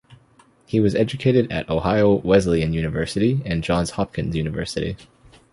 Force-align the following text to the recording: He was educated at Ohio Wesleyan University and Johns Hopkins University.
He 0.65 0.79
was 0.79 0.95
educated 0.95 1.51
at 1.51 1.69
Ohio 1.69 2.15
Wesleyan 2.15 2.73
University 2.73 3.39
and 3.45 3.63
Johns 3.63 3.91
Hopkins 3.91 4.35
University. 4.35 4.97